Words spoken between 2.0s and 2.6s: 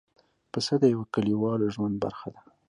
برخه ده.